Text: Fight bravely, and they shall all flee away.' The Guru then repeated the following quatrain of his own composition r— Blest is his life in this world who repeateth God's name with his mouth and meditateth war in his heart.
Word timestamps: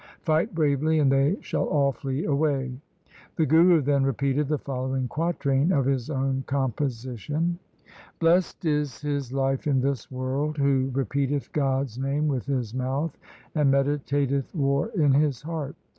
Fight 0.23 0.55
bravely, 0.55 0.97
and 0.97 1.11
they 1.11 1.37
shall 1.41 1.65
all 1.65 1.91
flee 1.91 2.25
away.' 2.25 2.75
The 3.35 3.45
Guru 3.45 3.81
then 3.81 4.03
repeated 4.03 4.47
the 4.47 4.57
following 4.57 5.07
quatrain 5.07 5.71
of 5.71 5.85
his 5.85 6.09
own 6.09 6.43
composition 6.47 7.59
r— 7.59 7.91
Blest 8.19 8.65
is 8.65 9.01
his 9.01 9.31
life 9.31 9.67
in 9.67 9.79
this 9.81 10.09
world 10.09 10.57
who 10.57 10.89
repeateth 10.91 11.51
God's 11.51 11.99
name 11.99 12.27
with 12.27 12.47
his 12.47 12.73
mouth 12.73 13.15
and 13.53 13.69
meditateth 13.71 14.55
war 14.55 14.87
in 14.95 15.11
his 15.11 15.43
heart. 15.43 15.75